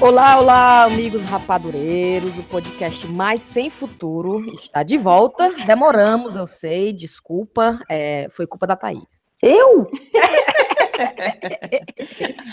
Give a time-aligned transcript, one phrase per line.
[0.00, 2.38] Olá, olá, amigos rapadureiros.
[2.38, 5.52] O podcast mais sem futuro está de volta.
[5.66, 7.78] Demoramos, eu sei, desculpa.
[7.86, 9.30] É, foi culpa da Thaís.
[9.42, 9.90] Eu?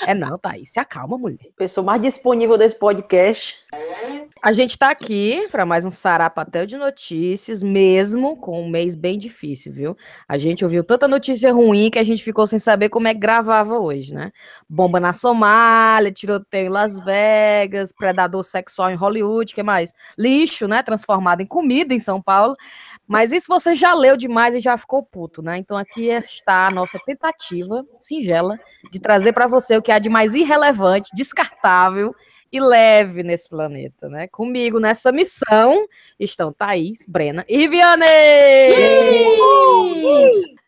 [0.05, 1.49] É não, Thaís, se acalma, mulher.
[1.55, 3.55] Pessoa mais disponível desse podcast.
[4.41, 9.17] A gente está aqui para mais um sarapatel de notícias, mesmo com um mês bem
[9.17, 9.97] difícil, viu?
[10.27, 13.19] A gente ouviu tanta notícia ruim que a gente ficou sem saber como é que
[13.19, 14.31] gravava hoje, né?
[14.69, 19.93] Bomba na Somália, tiroteio em Las Vegas, predador sexual em Hollywood, que mais?
[20.17, 20.81] Lixo, né?
[20.83, 22.53] Transformado em comida em São Paulo.
[23.07, 25.57] Mas isso você já leu demais e já ficou puto, né?
[25.57, 28.59] Então aqui está a nossa tentativa singela
[28.91, 32.13] de trazer para você o que há de mais irrelevante, descartável
[32.51, 34.27] e leve nesse planeta, né?
[34.27, 35.87] Comigo nessa missão
[36.19, 38.05] estão Thaís, Brena e Viviane!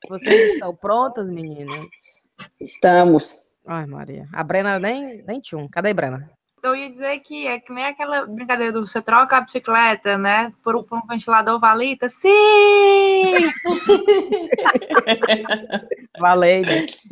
[0.08, 2.26] Vocês estão prontas, meninas?
[2.60, 3.44] Estamos.
[3.66, 4.28] Ai, Maria.
[4.34, 5.68] A Brena nem, nem tinha um.
[5.68, 6.39] Cadê a Brena?
[6.62, 10.52] Eu ia dizer que é que nem aquela brincadeira do você troca a bicicleta, né?
[10.64, 12.10] Por por um ventilador valita.
[12.10, 13.50] Sim!
[16.20, 16.64] Valeu.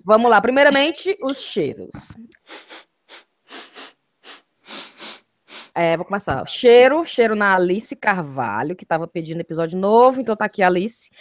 [0.04, 0.42] Vamos lá.
[0.42, 2.14] Primeiramente, os cheiros.
[5.74, 6.46] É, vou começar.
[6.48, 11.12] Cheiro, cheiro na Alice Carvalho, que estava pedindo episódio novo, então tá aqui a Alice.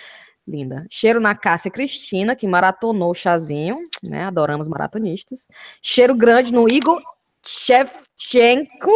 [0.46, 0.86] Linda.
[0.88, 4.24] Cheiro na Cássia Cristina, que maratonou o chazinho, né?
[4.24, 5.48] Adoramos maratonistas.
[5.82, 7.02] Cheiro grande no Igor
[7.46, 8.90] Shevchenko.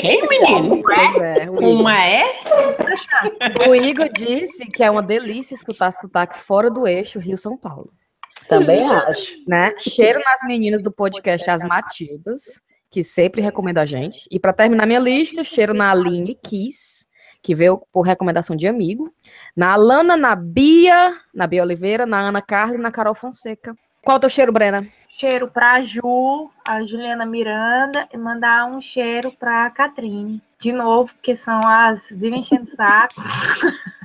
[0.00, 0.82] Quem, menino?
[1.22, 1.48] É.
[1.50, 2.24] Uma é?
[3.68, 7.92] O Igor disse que é uma delícia escutar sotaque fora do eixo Rio-São Paulo.
[8.48, 9.36] Também acho.
[9.46, 9.72] Né?
[9.78, 14.26] Cheiro nas meninas do podcast As Matildas, que sempre recomenda a gente.
[14.30, 17.06] E para terminar minha lista, cheiro na Aline Kiss,
[17.40, 19.12] que veio por recomendação de amigo.
[19.56, 23.76] Na Alana, na Bia, na Bia Oliveira, na Ana Carla e na Carol Fonseca.
[24.04, 24.86] Qual é o teu cheiro, Brena?
[25.12, 30.42] Cheiro pra Ju, a Juliana Miranda, e mandar um cheiro pra Catrine.
[30.58, 32.08] De novo, porque são as.
[32.10, 33.14] vivem enchendo o saco.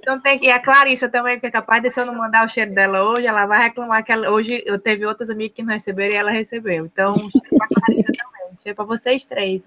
[0.00, 0.46] Então tem que.
[0.46, 3.04] E a Clarissa também, porque é capaz de se eu não mandar o cheiro dela
[3.04, 6.16] hoje, ela vai reclamar que ela, hoje eu teve outras amigas que não receberam e
[6.16, 6.84] ela recebeu.
[6.84, 8.58] Então, um cheiro pra Clarissa também.
[8.62, 9.62] Cheiro pra vocês três.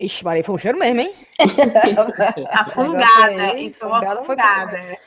[0.00, 1.14] Ixi, Maria, foi um cheiro mesmo, hein?
[2.50, 4.98] A fungada, aí, isso é uma fungada foi.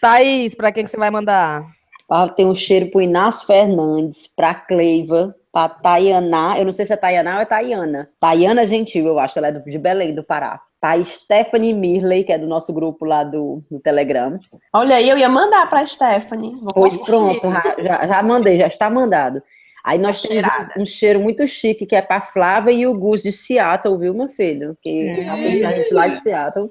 [0.00, 1.64] Thaís, pra quem que você vai mandar?
[2.10, 6.58] Ah, Tem um cheiro pro Inácio Fernandes, pra Cleiva, pra Tayaná.
[6.58, 8.08] Eu não sei se é Tayaná ou é Tayana.
[8.20, 9.38] Tayana Gentil, eu acho.
[9.38, 10.60] Ela é do- de Belém, do Pará.
[10.80, 14.38] Pra Stephanie Mirley, que é do nosso grupo lá do, do Telegram.
[14.72, 16.52] Olha aí, eu ia mandar pra Stephanie.
[16.60, 17.40] Vou Pois conferir.
[17.40, 17.48] pronto,
[17.82, 19.42] já, já mandei, já está mandado.
[19.88, 20.44] Aí nós temos
[20.76, 24.12] um, um cheiro muito chique, que é pra Flávia e o Gus de Seattle, viu,
[24.12, 24.76] meu filho?
[24.82, 26.66] Que assiste a gente lá de Seattle.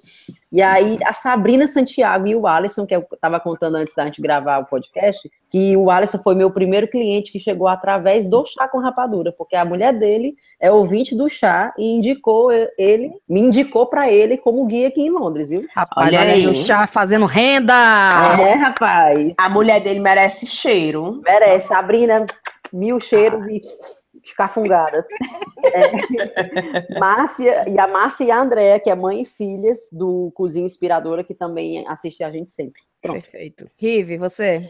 [0.52, 4.22] E aí a Sabrina Santiago e o Alisson, que eu estava contando antes da gente
[4.22, 8.68] gravar o podcast, que o Alisson foi meu primeiro cliente que chegou através do chá
[8.68, 13.88] com rapadura, porque a mulher dele é ouvinte do chá e indicou ele, me indicou
[13.88, 15.66] para ele como guia aqui em Londres, viu?
[15.76, 16.46] Rapaz, Olha olha, aí.
[16.46, 17.74] o chá fazendo renda!
[18.40, 19.34] É, rapaz.
[19.40, 21.20] A mulher dele merece cheiro.
[21.26, 22.26] Merece, Sabrina,
[22.74, 23.62] mil cheiros e
[24.36, 25.06] cafungadas.
[25.64, 26.98] É.
[27.00, 31.24] Márcia, e a Márcia e a Andréa, que é mãe e filhas do Cozinha Inspiradora,
[31.24, 32.82] que também assiste a gente sempre.
[33.02, 33.22] Pronto.
[33.22, 33.70] Perfeito.
[33.78, 34.70] Rive, você?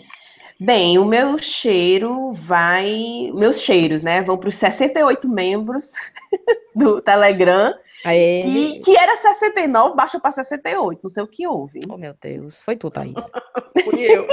[0.60, 3.32] Bem, o meu cheiro vai.
[3.34, 4.22] Meus cheiros, né?
[4.22, 5.94] Vão para os 68 membros
[6.76, 7.74] do Telegram.
[8.06, 8.46] Aê.
[8.46, 11.00] E que era 69, baixou para 68.
[11.04, 11.80] Não sei o que houve.
[11.90, 12.62] Oh, meu Deus.
[12.64, 13.14] Foi tu, Thaís.
[13.84, 14.28] Fui eu.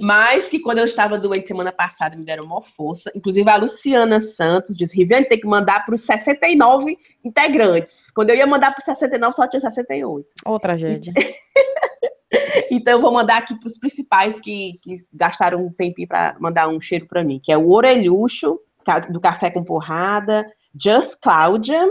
[0.00, 3.10] Mas que quando eu estava doente semana passada me deram uma força.
[3.14, 8.10] Inclusive a Luciana Santos disse: Riviane tem que mandar para os 69 integrantes.
[8.10, 10.26] Quando eu ia mandar para os 69, só tinha 68.
[10.44, 11.12] Ô, tragédia.
[12.70, 16.68] Então eu vou mandar aqui para os principais que, que gastaram um tempinho para mandar
[16.68, 18.60] um cheiro para mim, que é o Orelhucho,
[19.10, 20.46] do Café com Porrada,
[20.82, 21.82] Just Cláudia,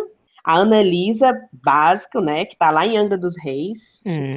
[0.44, 4.36] a Ana Elisa Básico, né, que tá lá em Angra dos Reis, Hum.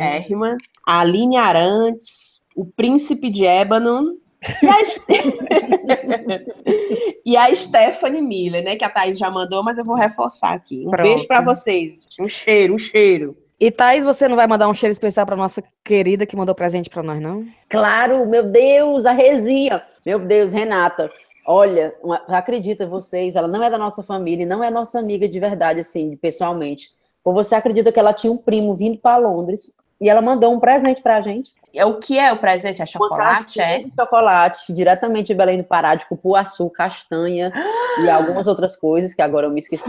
[0.87, 4.17] A Aline Arantes, o Príncipe de Ébano
[4.63, 4.79] e a,
[7.27, 10.85] e a Stephanie Miller, né, que a Thaís já mandou, mas eu vou reforçar aqui.
[10.87, 11.07] Um Pronto.
[11.07, 11.99] beijo para vocês.
[12.19, 13.37] Um cheiro, um cheiro.
[13.61, 16.89] E Thaís, você não vai mandar um cheiro especial pra nossa querida que mandou presente
[16.89, 17.45] pra nós, não?
[17.69, 19.83] Claro, meu Deus, a Rezinha.
[20.07, 21.11] Meu Deus, Renata.
[21.51, 25.41] Olha, uma- acredita vocês, ela não é da nossa família, não é nossa amiga de
[25.41, 26.91] verdade, assim, pessoalmente.
[27.25, 30.61] Ou você acredita que ela tinha um primo vindo para Londres e ela mandou um
[30.61, 31.53] presente pra gente?
[31.75, 32.83] É o que é o presente?
[32.83, 33.59] É chocolate?
[33.63, 33.83] É?
[33.99, 37.51] chocolate, diretamente de Belém do Pará, de cupuaçu, castanha
[38.05, 39.89] e algumas outras coisas que agora eu me esqueci.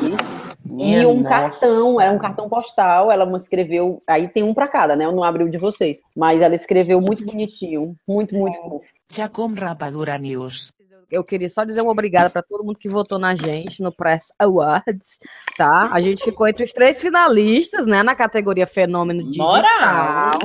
[0.65, 1.27] E Minha um nossa.
[1.29, 5.03] cartão, era um cartão postal, ela escreveu, aí tem um pra cada, né?
[5.03, 8.93] Eu não abri o de vocês, mas ela escreveu muito bonitinho, muito, muito fofo.
[9.11, 10.71] Chacom Rapadura News.
[11.11, 14.31] Eu queria só dizer uma obrigada para todo mundo que votou na gente no Press
[14.37, 15.19] Awards,
[15.57, 15.89] tá?
[15.91, 20.39] A gente ficou entre os três finalistas, né, na categoria Fenômeno Digital, Moral.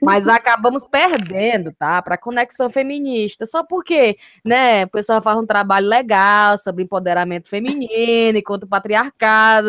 [0.00, 2.00] mas acabamos perdendo, tá?
[2.02, 8.38] Para Conexão Feminista, só porque, né, o pessoal faz um trabalho legal sobre empoderamento feminino
[8.38, 9.68] e contra o patriarcado.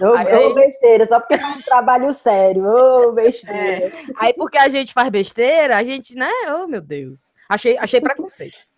[0.00, 2.64] Ô, Aí- ô, besteira, só porque faz um trabalho sério.
[2.66, 3.92] Ô, besteira.
[4.16, 6.30] Aí porque a gente faz besteira, a gente, né?
[6.48, 7.34] Oh, meu Deus.
[7.48, 8.69] Achei, achei preconceito.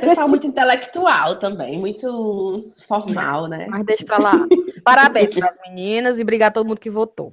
[0.00, 3.66] Pessoal muito intelectual também, muito formal, né?
[3.68, 4.46] Mas deixa pra lá.
[4.82, 7.32] Parabéns para as meninas e obrigado a todo mundo que votou.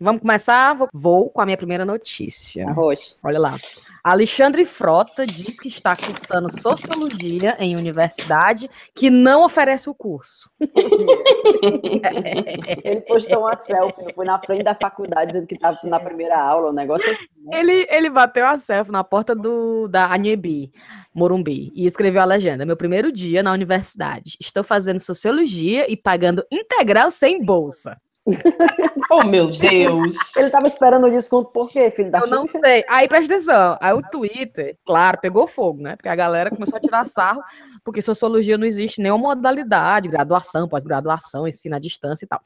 [0.00, 0.74] Vamos começar?
[0.74, 2.68] Vou- Vou com a minha primeira notícia.
[2.68, 3.16] Arroz.
[3.22, 3.56] Olha lá.
[4.02, 10.50] Alexandre Frota diz que está cursando sociologia em universidade que não oferece o curso.
[12.84, 16.70] Ele postou uma selfie, foi na frente da faculdade, dizendo que estava na primeira aula,
[16.70, 17.26] um negócio assim.
[17.44, 17.60] né?
[17.60, 20.70] Ele, ele bateu a selfie na porta do, da Anhebi,
[21.14, 24.36] Morumbi, e escreveu a legenda: Meu primeiro dia na universidade.
[24.40, 27.98] Estou fazendo sociologia e pagando integral sem bolsa.
[29.10, 30.14] Oh, meu Deus!
[30.36, 32.58] Ele tava esperando o desconto por quê, filho da Eu não Xuxa?
[32.60, 32.84] sei.
[32.88, 33.78] Aí presta atenção.
[33.80, 35.96] Aí o Twitter, claro, pegou fogo, né?
[35.96, 37.42] Porque a galera começou a tirar sarro,
[37.82, 42.40] porque sociologia não existe nenhuma modalidade, graduação, pós-graduação, ensino à distância e tal.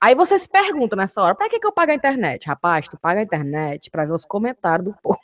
[0.00, 2.46] Aí você se pergunta nessa hora, pra que, que eu pago a internet?
[2.46, 5.20] Rapaz, tu paga a internet pra ver os comentários do povo.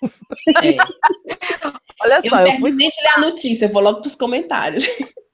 [0.63, 0.77] É.
[2.03, 4.87] Olha Eu só, eu fui terminei de ler a notícia, eu vou logo pros comentários.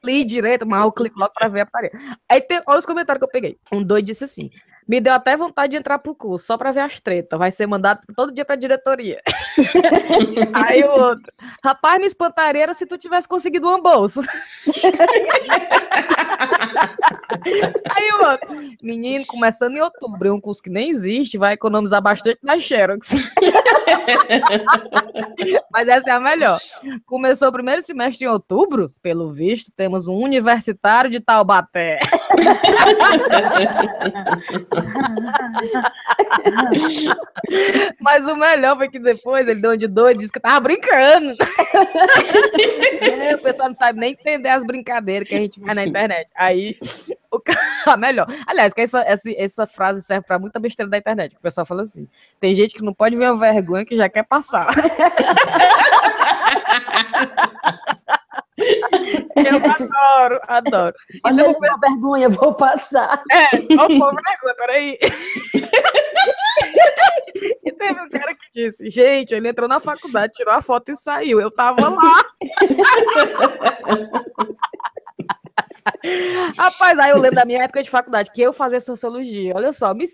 [0.04, 1.96] Li direito, mas eu clico logo pra ver a parede.
[2.28, 3.58] Aí tem, olha os comentários que eu peguei.
[3.72, 4.50] Um doido disse assim:
[4.86, 7.38] me deu até vontade de entrar pro curso, só pra ver as tretas.
[7.38, 9.20] Vai ser mandado todo dia pra diretoria.
[10.52, 11.32] Aí o outro,
[11.64, 14.22] rapaz, me espantaria se tu tivesse conseguido uma bolsa.
[17.90, 18.48] Aí o outro,
[18.82, 23.10] menino, começando em outubro, é um curso que nem existe, vai economizar bastante na Xerox.
[25.72, 26.60] Mas essa é a melhor.
[27.06, 31.98] Começou o primeiro semestre em outubro, pelo visto, temos um universitário de Taubaté.
[38.00, 40.60] Mas o melhor foi que depois ele deu um de doido e disse que tava
[40.60, 41.36] brincando.
[43.00, 46.28] É, o pessoal não sabe nem entender as brincadeiras que a gente faz na internet.
[46.34, 46.76] Aí,
[47.30, 48.26] o cara, a melhor.
[48.46, 51.34] Aliás, que essa, essa, essa frase serve pra muita besteira da internet.
[51.36, 52.06] O pessoal fala assim:
[52.38, 54.68] tem gente que não pode ver uma vergonha que já quer passar.
[59.36, 60.94] Eu adoro, adoro.
[61.24, 63.22] Olha, Então, uma vergonha, vou passar.
[63.30, 63.46] é,
[63.78, 64.98] ó, pô, vergonha, peraí.
[67.64, 70.96] E teve um cara que disse, gente, ele entrou na faculdade, tirou a foto e
[70.96, 71.40] saiu.
[71.40, 72.24] Eu tava lá.
[76.56, 79.54] Rapaz, aí eu lembro da minha época de faculdade, que eu fazia sociologia.
[79.56, 80.04] Olha só, me,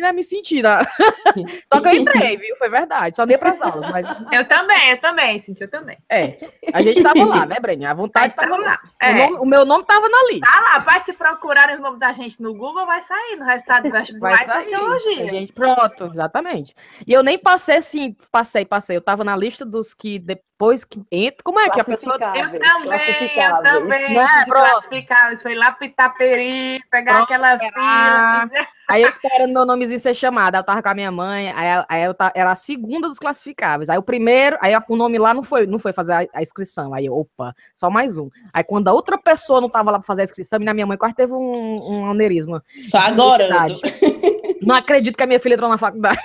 [0.00, 0.62] me, me senti.
[0.62, 0.78] né?
[1.72, 2.56] Só que eu entrei, viu?
[2.56, 3.16] Foi verdade.
[3.16, 5.98] Só nem pras aulas, mas Eu também, eu também, Cintia, eu também.
[6.08, 6.38] é.
[6.72, 7.90] A gente tava lá, né, Breninha?
[7.90, 8.68] A vontade Aí tava tava lá.
[8.70, 8.80] lá.
[8.84, 9.26] O, É.
[9.28, 10.50] nome- o meu nome tava na lista.
[10.50, 13.84] Tá lá, vai se procurarem os nomes da gente no Google, vai sair no resultado
[13.84, 14.64] do vestibular Vai e sair.
[14.64, 15.24] sociologia.
[15.24, 16.74] A gente, pronto, exatamente.
[17.06, 18.96] E eu nem passei assim, passei, passei.
[18.96, 20.18] Eu tava na lista dos que
[20.60, 21.42] depois que entra.
[21.42, 22.14] Como é que a pessoa.
[22.16, 22.60] Eu também,
[23.34, 24.14] eu também.
[24.14, 25.42] Né, classificáveis.
[25.42, 28.50] Foi lá pro Itaperi, pegar Pronto, aquela fila.
[28.90, 30.56] Aí eu esperando meu nomezinho ser chamado.
[30.56, 33.08] Aí eu tava com a minha mãe, aí, ela- aí eu ta- era a segunda
[33.08, 33.88] dos classificáveis.
[33.88, 36.92] Aí o primeiro, aí o nome lá não foi, não foi fazer a, a inscrição.
[36.92, 38.28] Aí, opa, só mais um.
[38.52, 40.98] Aí quando a outra pessoa não tava lá pra fazer a inscrição, minha minha mãe
[40.98, 41.36] quase teve um,
[41.90, 42.62] um aneurisma.
[42.82, 43.48] Só agora.
[44.60, 46.18] Não acredito que a minha filha entrou na faculdade.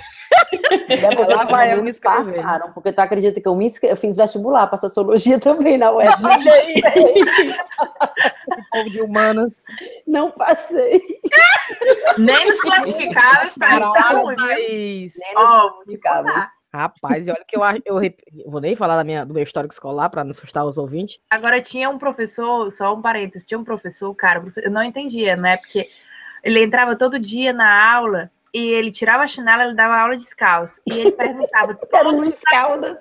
[0.88, 3.90] Depois Lá vocês vai eu me passaram, porque tu acredita que eu, me inscre...
[3.90, 6.24] eu fiz vestibular para sociologia também na UES.
[6.24, 6.74] Olha aí.
[8.48, 9.64] O povo de humanas.
[10.06, 11.02] Não passei.
[12.16, 14.34] Nem nos classificáveis, Caralho, então.
[15.36, 16.46] Ó, vou te Classificáveis.
[16.72, 18.12] Rapaz, e olha que eu, acho- eu, eu
[18.50, 21.18] vou nem falar da minha, do meu histórico escolar para não assustar os ouvintes.
[21.30, 25.56] Agora tinha um professor, só um parênteses, tinha um professor, cara, eu não entendia, né?
[25.56, 25.88] Porque
[26.44, 30.80] ele entrava todo dia na aula e ele tirava a chinela, ele dava aula descalço.
[30.86, 32.98] E ele perguntava, Era um Luiz Caldas.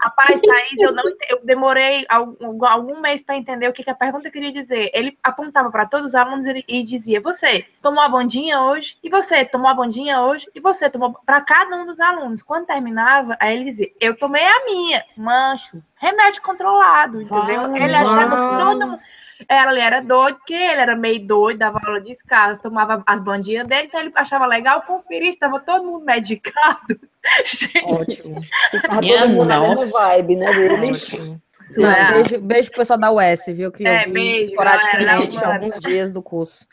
[0.00, 3.94] rapaz, Thaís, eu não eu demorei algum, algum mês para entender o que, que a
[3.96, 4.92] pergunta queria dizer.
[4.94, 8.96] Ele apontava para todos os alunos e, e dizia: Você tomou a bondinha hoje?
[9.02, 10.46] E você tomou a bondinha hoje?
[10.54, 12.40] E você tomou para cada um dos alunos.
[12.40, 17.62] Quando terminava, aí ele dizia: Eu tomei a minha, mancho, remédio controlado, entendeu?
[17.62, 19.00] Vale, ele achava que todo mundo.
[19.48, 23.66] Ela era doido, porque ele era meio doido, dava aula de escalas, tomava as bandinhas
[23.66, 26.98] dele, então ele achava legal conferir estava todo mundo medicado.
[27.44, 28.40] Gente, Ótimo.
[28.82, 30.92] Tava todo mundo na mesma vibe, né, dele.
[30.92, 31.40] ótimo.
[31.76, 33.72] Não, é- beijo, beijo pro pessoal da UES, viu?
[33.72, 36.66] Que É, eu vi beijo, esporadicamente galera, alguns dias do curso.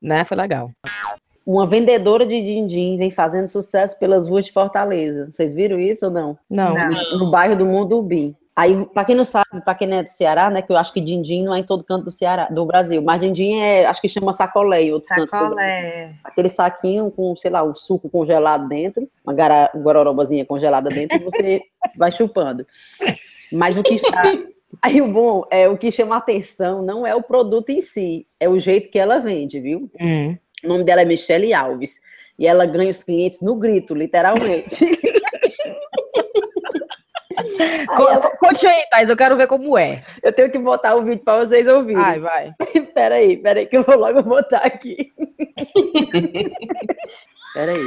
[0.00, 0.24] Né?
[0.24, 0.70] Foi legal.
[1.44, 5.26] Uma vendedora de din-din vem fazendo sucesso pelas ruas de Fortaleza.
[5.30, 6.38] Vocês viram isso ou não?
[6.48, 6.74] Não.
[6.74, 7.18] Não.
[7.18, 8.34] No bairro do Mundubim.
[8.58, 10.92] Aí, pra quem não sabe, pra quem não é do Ceará, né, que eu acho
[10.92, 14.00] que din-din não é em todo canto do Ceará, do Brasil, mas din-din é, acho
[14.00, 15.48] que chama sacolé em outros cantos do Brasil.
[15.50, 16.14] Sacolé.
[16.24, 21.22] Aquele saquinho com, sei lá, um suco congelado dentro, uma gara- gororobazinha congelada dentro, e
[21.22, 21.62] você
[21.96, 22.66] vai chupando.
[23.52, 24.22] Mas o que está...
[24.82, 28.48] Aí o bom é o que chama atenção não é o produto em si, é
[28.48, 29.90] o jeito que ela vende, viu?
[30.00, 30.36] Hum.
[30.64, 32.00] O nome dela é Michele Alves.
[32.38, 34.84] E ela ganha os clientes no grito, literalmente.
[38.38, 40.02] Conte aí, Thais, eu quero ver como é.
[40.22, 42.02] eu tenho que botar o vídeo para vocês ouvirem.
[42.02, 42.54] Vai, vai.
[42.94, 45.12] Peraí, peraí, que eu vou logo botar aqui.
[47.54, 47.86] peraí.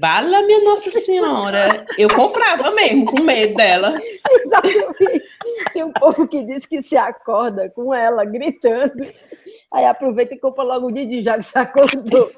[0.00, 1.86] Bala, minha Nossa Senhora.
[1.96, 4.00] Eu comprava mesmo, com medo dela.
[4.30, 5.36] Exatamente.
[5.72, 9.02] Tem um povo que diz que se acorda com ela gritando.
[9.72, 12.30] Aí aproveita e compra logo o Didi, já que se acordou.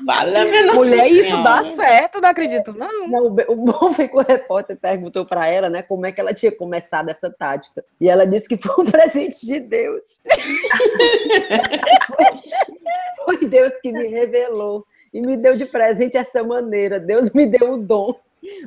[0.00, 1.42] Bala, minha Nossa Mulher, isso Senhora.
[1.42, 3.08] dá certo, não acredito, não.
[3.08, 6.34] Não, o bom foi que o repórter perguntou para ela, né, como é que ela
[6.34, 7.84] tinha começado essa tática.
[8.00, 10.20] E ela disse que foi um presente de Deus.
[13.24, 16.98] foi Deus que me revelou e me deu de presente essa maneira.
[17.00, 18.14] Deus me deu o dom.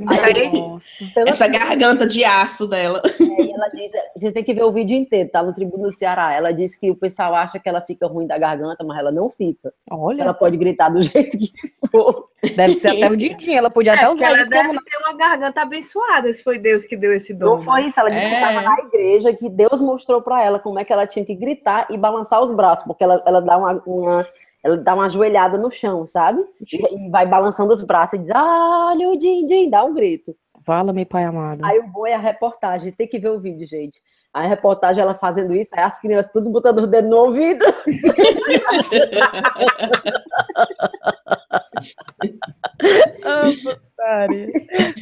[0.07, 1.03] Aí- Nossa.
[1.05, 3.01] Então, Essa assim, garganta de aço dela.
[3.05, 6.33] Aí ela diz, vocês têm que ver o vídeo inteiro, tá no Tribuno do Ceará.
[6.33, 9.29] Ela diz que o pessoal acha que ela fica ruim da garganta, mas ela não
[9.29, 9.71] fica.
[9.89, 11.49] Olha, Ela pode gritar do jeito que
[11.89, 12.27] for.
[12.57, 13.53] deve ser até o Dindin.
[13.53, 16.43] Ela podia até É, porque usar ela isso como deve ter uma garganta abençoada, se
[16.43, 17.57] foi Deus que deu esse dom.
[17.57, 18.41] Não foi isso, ela disse que É.
[18.41, 21.87] estava na igreja, que Deus mostrou para ela como é que ela tinha que gritar
[21.89, 24.27] e balançar os braços, porque ela, ela dá uma, uma-
[24.63, 26.45] ela dá uma ajoelhada no chão, sabe?
[26.71, 30.35] E, vai balançando os braços e diz, olha o din, din, dá um grito.
[30.65, 31.65] Fala-me, pai amado.
[31.65, 34.01] Aí o bom é a reportagem, tem que ver o vídeo, gente.
[34.31, 37.65] A reportagem, ela fazendo isso, aí as crianças tudo botando os dedos no ouvido.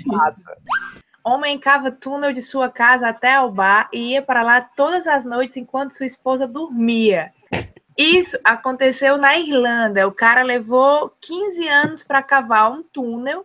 [0.06, 0.56] Massa.
[1.26, 5.26] Homem cava túnel de sua casa até o bar e ia para lá todas as
[5.26, 7.34] noites enquanto sua esposa dormia.
[7.98, 10.08] Isso aconteceu na Irlanda.
[10.08, 13.44] O cara levou 15 anos para cavar um túnel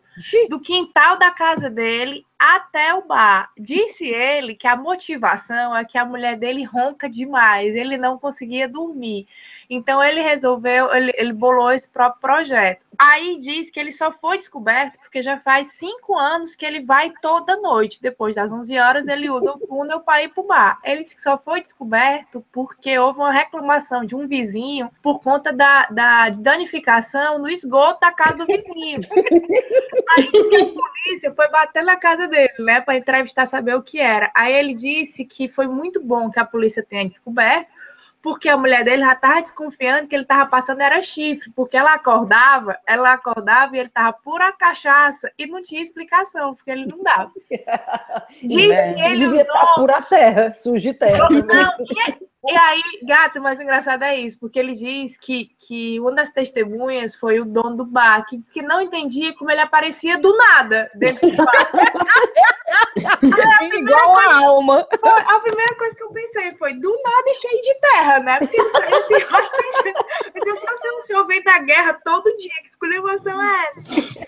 [0.50, 3.50] do quintal da casa dele até o bar.
[3.56, 8.68] Disse ele que a motivação é que a mulher dele ronca demais, ele não conseguia
[8.68, 9.26] dormir.
[9.70, 12.84] Então ele resolveu, ele, ele bolou esse próprio projeto.
[13.04, 17.12] Aí diz que ele só foi descoberto porque já faz cinco anos que ele vai
[17.20, 18.00] toda noite.
[18.00, 20.78] Depois das 11 horas, ele usa o túnel para ir para o bar.
[20.84, 25.52] Ele disse que só foi descoberto porque houve uma reclamação de um vizinho por conta
[25.52, 29.00] da, da danificação no esgoto da casa do vizinho.
[30.16, 34.30] Aí a polícia foi bater na casa dele, né, para entrevistar, saber o que era.
[34.32, 37.66] Aí ele disse que foi muito bom que a polícia tenha descoberto,
[38.22, 41.92] porque a mulher dele já estava desconfiando que ele estava passando era chifre, porque ela
[41.94, 47.02] acordava, ela acordava e ele estava pura cachaça e não tinha explicação, porque ele não
[47.02, 47.32] dava.
[48.42, 48.94] Diz É.
[48.94, 51.28] que ele Devia usou estar pura terra, sujo de terra.
[51.28, 56.00] não, e, e aí, gato, mas o engraçado é isso, porque ele diz que, que
[56.00, 59.60] uma das testemunhas foi o dono do bar, que disse que não entendia como ele
[59.60, 61.72] aparecia do nada dentro do bar.
[63.62, 64.86] Igual a alma.
[64.98, 68.38] Foi a primeira coisa que eu pensei foi, do nada e cheio de terra, né?
[68.38, 69.56] Porque esse rosto
[70.34, 74.22] eu disse, se o senhor vem da guerra todo dia, que escolhevação é essa?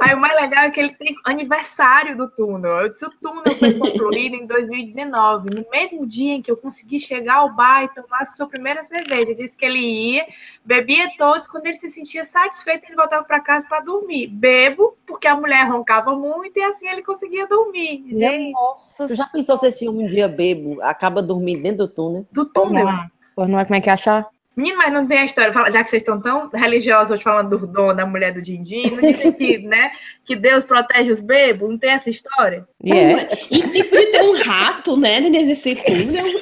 [0.00, 2.82] Aí o mais legal é que ele tem aniversário do túnel.
[2.82, 7.00] Eu disse, o túnel foi concluído em 2019, no mesmo dia em que eu consegui
[7.00, 9.22] chegar ao bar e tomar a sua primeira cerveja.
[9.22, 10.26] Ele disse que ele ia,
[10.64, 14.28] bebia todos, quando ele se sentia satisfeito, ele voltava para casa para dormir.
[14.28, 18.04] Bebo, porque a mulher roncava muito e assim ele conseguia dormir.
[18.08, 21.88] Gente, Nossa Tu já pensou se esse homem um dia bebo acaba dormindo dentro do
[21.88, 22.26] túnel?
[22.32, 22.86] do túnel.
[23.34, 24.28] Pois não é como é que é achar?
[24.54, 27.56] Menino, mas não tem a história, fala- já que vocês estão tão religiosos hoje falando
[27.58, 29.92] do dom da mulher do Dindim, não dizem que, né,
[30.26, 31.70] que Deus protege os bebos?
[31.70, 32.66] Não tem essa história?
[32.82, 33.28] E é.
[33.50, 36.26] E tipo de ter um rato, né, desse túnel.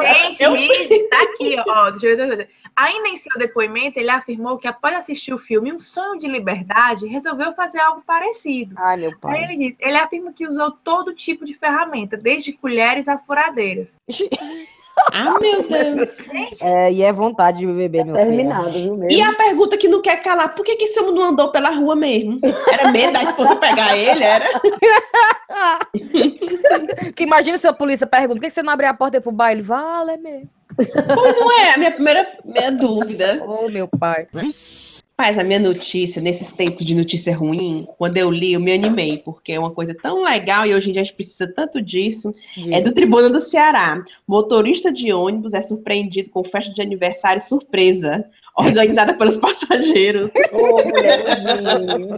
[0.00, 1.90] Gente, Liz, tá aqui, ó.
[1.90, 2.48] Deixa eu ver, deixa eu ver.
[2.74, 7.06] Ainda em seu depoimento, ele afirmou que após assistir o filme Um Sonho de Liberdade,
[7.06, 8.74] resolveu fazer algo parecido.
[8.78, 9.44] Ai, meu Aí pai.
[9.44, 13.94] ele diz, ele afirma que usou todo tipo de ferramenta, desde colheres a furadeiras.
[15.12, 16.08] Ah, meu Deus.
[16.60, 18.28] É, e é vontade de beber, meu filho.
[18.28, 19.10] Terminado, viu mesmo?
[19.10, 21.70] E a pergunta que não quer calar, por que, que esse homem não andou pela
[21.70, 22.38] rua mesmo?
[22.70, 24.46] Era medo da esposa pegar ele, era?
[27.14, 29.60] Que imagina se a polícia pergunta, por que você não abriu a porta pro baile?
[29.60, 30.48] Vale mesmo.
[30.74, 33.42] Pois não é, a minha primeira minha dúvida.
[33.44, 34.26] Ô, meu pai.
[35.22, 39.18] Rapaz, a minha notícia, nesses tempos de notícia ruim, quando eu li, eu me animei,
[39.18, 42.34] porque é uma coisa tão legal e hoje em dia a gente precisa tanto disso.
[42.72, 44.02] É do Tribuna do Ceará.
[44.26, 48.24] Motorista de ônibus é surpreendido com festa de aniversário surpresa,
[48.58, 50.28] organizada pelos passageiros.
[50.50, 52.16] Ô, mulherzinho.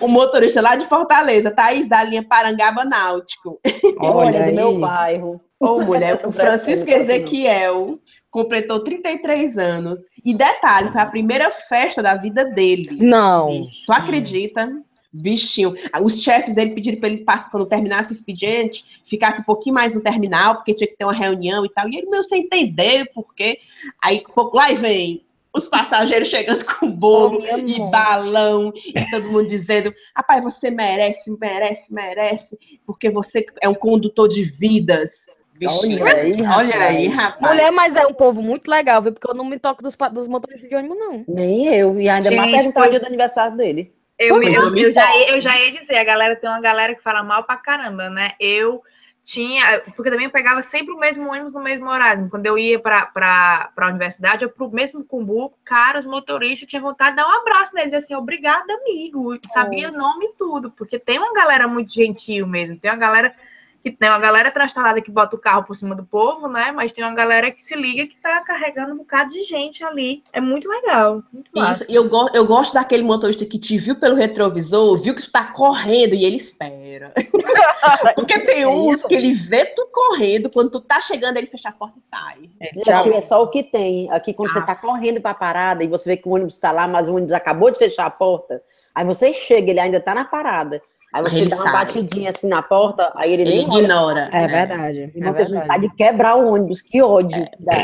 [0.00, 3.60] O motorista lá de Fortaleza, Thaís, da linha Parangaba Náutico.
[4.00, 4.50] Olha, aí.
[4.50, 5.40] do meu bairro.
[5.60, 6.90] Ô, mulher, o Francisco.
[6.90, 8.00] Ezequiel
[8.32, 10.00] completou 33 anos.
[10.24, 12.88] E detalhe, foi a primeira festa da vida dele.
[12.98, 13.62] Não.
[13.86, 14.82] Tu acredita?
[15.12, 15.74] Bichinho.
[16.02, 19.92] Os chefes dele pediram para ele, passar- quando terminasse o expediente, ficasse um pouquinho mais
[19.94, 21.86] no terminal, porque tinha que ter uma reunião e tal.
[21.88, 23.58] E ele meio sem entender por quê.
[24.02, 25.22] Aí, pouco lá vem
[25.54, 31.30] os passageiros chegando com bolo Oh, e balão, e todo mundo dizendo: rapaz, você merece,
[31.38, 35.26] merece, merece, porque você é um condutor de vidas.
[35.54, 36.02] Bichinho.
[36.02, 37.30] Olha aí, Olha aí, rapaz.
[37.30, 37.52] rapaz.
[37.52, 39.12] Mulher, mas é um povo muito legal, viu?
[39.12, 41.24] Porque eu não me toco dos, dos motoristas de ônibus, não.
[41.28, 42.00] Nem eu.
[42.00, 43.94] E ainda mais Gente, perguntar o dia do aniversário dele.
[44.18, 46.94] Eu, eu, eu eu já ia, eu já ia dizer, a galera tem uma galera
[46.94, 48.32] que fala mal pra caramba, né?
[48.38, 48.82] Eu
[49.24, 52.28] tinha, porque também eu pegava sempre o mesmo ônibus no mesmo horário.
[52.28, 56.82] Quando eu ia pra, pra, pra universidade, eu pro mesmo cumbu, cara, os motoristas tinham
[56.82, 59.38] vontade de dar um abraço nele, dizer assim, obrigado, amigo.
[59.52, 63.34] Sabia o nome e tudo, porque tem uma galera muito gentil mesmo, tem uma galera
[63.82, 66.70] que tem uma galera transtornada que bota o carro por cima do povo, né?
[66.70, 70.22] Mas tem uma galera que se liga que tá carregando um bocado de gente ali.
[70.32, 71.50] É muito legal, muito.
[71.72, 75.22] Isso, e eu, go- eu gosto daquele motorista que te viu pelo retrovisor, viu que
[75.22, 77.12] tu tá correndo e ele espera.
[78.14, 81.72] Porque tem uns que ele vê tu correndo, quando tu tá chegando, ele fecha a
[81.72, 82.50] porta e sai.
[82.74, 84.10] Gente, Aqui é só o que tem.
[84.10, 86.86] Aqui, quando você tá correndo pra parada e você vê que o ônibus tá lá,
[86.86, 88.62] mas o ônibus acabou de fechar a porta,
[88.94, 90.80] aí você chega, ele ainda tá na parada.
[91.12, 91.72] Aí você Ele dá uma sai.
[91.72, 93.78] batidinha assim na porta, aí ele, Ele nem olha.
[93.82, 94.30] ignora.
[94.32, 94.48] É né?
[94.48, 94.98] verdade.
[95.14, 95.52] E É não tem verdade.
[95.52, 97.46] vontade de quebrar o ônibus, que ódio.
[97.60, 97.76] dá.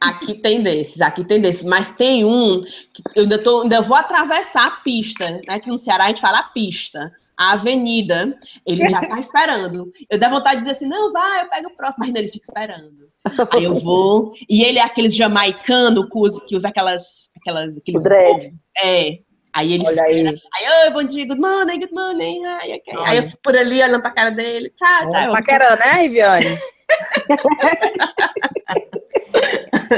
[0.00, 2.62] Aqui tem desses, aqui tem desses, mas tem um
[2.92, 5.60] que eu ainda, tô, ainda vou atravessar a pista, né?
[5.60, 9.90] Que no Ceará a gente fala a pista, a avenida, ele já tá esperando.
[10.10, 12.44] Eu dei vontade de dizer assim, não, vai, eu pego o próximo, mas ele fica
[12.44, 13.04] esperando.
[13.52, 17.78] Aí eu vou, e ele é aqueles jamaicano que usa, que usa aquelas, aquelas, O
[17.78, 18.52] aqueles dread.
[18.82, 19.18] É.
[19.54, 20.26] Aí ele Olha aí.
[20.26, 22.44] Aí, oi, bom dia, good morning, good morning.
[22.44, 22.94] Ai, ok.
[23.04, 24.68] Aí eu fico por ali olhando pra cara dele.
[24.70, 25.32] Tchau, tchau.
[25.32, 26.58] Paquerando, né, Riviane?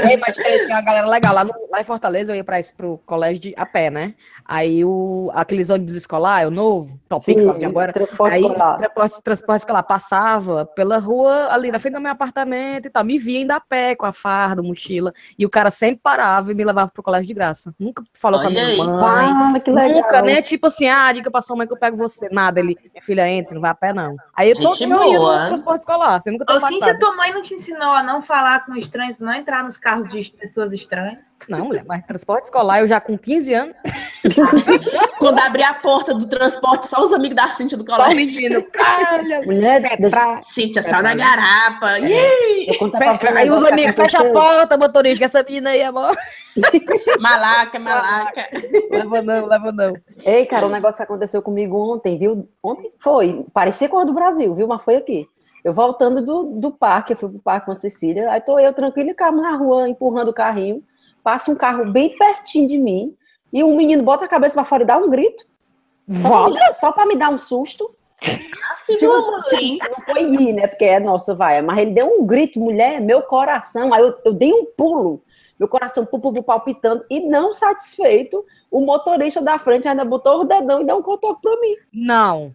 [0.09, 1.33] Ei, mas tem, tem uma galera legal.
[1.33, 4.13] Lá, no- lá em Fortaleza, eu ia pra, esse- pro colégio de, a pé, né?
[4.45, 7.91] Aí o, aqueles ônibus escolar, é o novo, Topix, lá de agora.
[7.93, 8.77] transporte Aí, escolar.
[8.77, 13.03] transporte, transporte escolar passava pela rua, ali na frente do meu apartamento e tal.
[13.03, 15.13] Me via ainda a pé, com a farda, mochila.
[15.37, 17.73] E o cara sempre parava e me levava pro colégio de graça.
[17.79, 18.87] Nunca falou com a minha mãe.
[19.03, 20.01] Ah, que legal.
[20.01, 22.29] Nunca, nem é tipo assim, ah, diga pra sua mãe que eu pego você.
[22.29, 24.15] Nada, ele, minha filha, entra, você não vai a pé, não.
[24.35, 26.99] Aí eu tô eu ia no transporte escolar, você nunca tem Cíntia, matado.
[26.99, 30.31] tua mãe não te ensinou a não falar com estranhos, não entrar nos carros de
[30.31, 31.19] pessoas estranhas?
[31.49, 33.75] Não, mulher, mas transporte escolar, eu já com 15 anos,
[35.19, 38.15] Quando abrir a porta do transporte, só os amigos da Cintia do só colégio.
[38.15, 40.41] menino, calha, Mulher, pra...
[40.41, 41.99] Cíntia, saiu da garapa.
[41.99, 46.15] Você um Aí os amigos, fecha a porta, motorista, que essa menina aí, amor.
[47.19, 48.49] malaca, malaca.
[48.91, 49.93] Leva não, leva não.
[50.25, 52.49] Ei, cara, um negócio que aconteceu comigo ontem, viu?
[52.61, 54.67] Ontem foi, parecia com a do Brasil, viu?
[54.67, 55.27] Mas foi aqui.
[55.67, 58.71] Eu voltando do, do parque, eu fui pro parque com a Cecília, aí tô eu
[58.71, 60.81] tranquilo, calmo na rua, empurrando o carrinho,
[61.21, 63.13] passa um carro bem pertinho de mim,
[63.51, 65.45] e um menino bota a cabeça pra fora e dá um grito,
[66.07, 67.93] me, só pra me dar um susto.
[68.87, 69.13] Tipo,
[69.49, 69.77] Sim.
[69.89, 70.67] não foi rir, né?
[70.67, 71.61] Porque é nossa, vai.
[71.61, 73.93] Mas ele deu um grito, mulher, meu coração.
[73.93, 75.21] Aí eu, eu dei um pulo,
[75.59, 77.03] meu coração pu, pu, pu, palpitando.
[77.09, 81.41] E não satisfeito, o motorista da frente ainda botou o dedão e deu um cotoco
[81.41, 81.75] pra mim.
[81.93, 82.53] Não.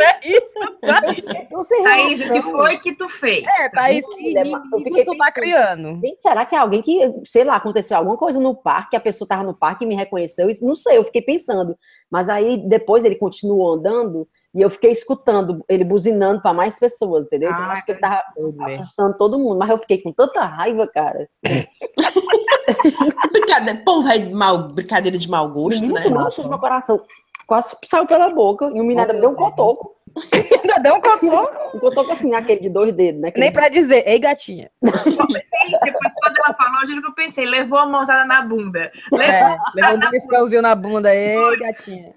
[0.00, 3.44] É Eu sem Thaís, o que foi que tu fez?
[3.60, 6.00] É, Thaís, que Mulher, eu fiquei costuma criando.
[6.00, 9.26] Gente, será que é alguém que, sei lá, aconteceu alguma coisa no parque, a pessoa
[9.26, 10.50] tava no parque e me reconheceu?
[10.50, 11.76] Isso não sei, eu fiquei pensando.
[12.10, 17.26] Mas aí depois ele continuou andando e eu fiquei escutando ele buzinando para mais pessoas,
[17.26, 17.50] entendeu?
[17.50, 18.66] Então, eu Ah, acho que ele tava Tudo bem.
[18.66, 21.28] assustando todo mundo, mas eu fiquei com tanta raiva, cara.
[23.32, 26.02] Brincadeira, vai de mal, brincadeira de mau O gosto, menino né?
[26.24, 27.00] susto no meu coração.
[27.46, 28.66] Quase saiu pela boca.
[28.66, 29.95] E o menino ainda me deu um cotoco.
[30.62, 31.76] Ainda deu um cotoco.
[31.76, 33.30] Um cotoco assim, aquele de dois dedos, né?
[33.36, 34.70] Nem pra dizer, ei, gatinha.
[34.82, 38.90] Depois quando ela falou, eu juro que eu pensei, levou a mãozada na bunda.
[39.12, 42.12] Levou É, levou um beliscãozinho na bunda, ei, gatinha.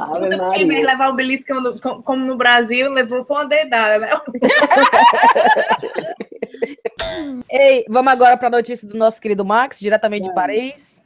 [0.00, 0.86] Ave Maria.
[0.86, 4.10] levar um beliscão no- com- como no Brasil, levou com uma dedada, né?
[7.50, 11.02] Ei, vamos agora para a notícia do nosso querido Max, diretamente de Paris.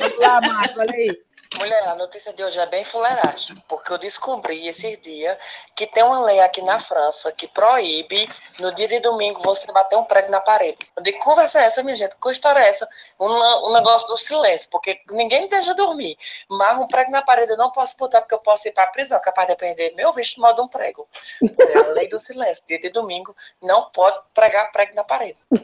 [0.00, 1.24] vamos lá, Max, olha aí.
[1.64, 5.34] Mulher, a notícia de hoje é bem fuleiragem, porque eu descobri esses dias
[5.74, 8.28] que tem uma lei aqui na França que proíbe,
[8.60, 10.76] no dia de domingo, você bater um prego na parede.
[10.94, 12.16] Eu digo, conversa é essa, minha gente?
[12.16, 12.86] Que história é essa?
[13.18, 13.30] Um,
[13.70, 16.18] um negócio do silêncio, porque ninguém me deixa dormir.
[16.50, 18.88] Mas um prego na parede eu não posso botar, porque eu posso ir para a
[18.88, 21.08] prisão, capaz de perder meu visto modo um prego.
[21.42, 22.62] É a lei do silêncio.
[22.68, 25.38] Dia de domingo, não pode pregar prego na parede.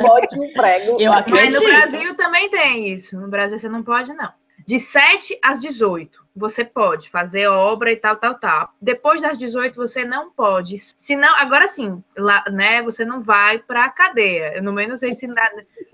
[0.00, 0.98] Bote um prego.
[0.98, 3.20] Eu Mas no Brasil também tem isso.
[3.20, 4.32] No Brasil você não pode, não.
[4.66, 8.74] De 7 às 18, você pode fazer obra e tal, tal, tal.
[8.80, 10.78] Depois das 18, você não pode.
[10.78, 12.82] Se não, agora sim, lá, né?
[12.82, 14.54] Você não vai para a cadeia.
[14.56, 15.26] Eu não menos sei se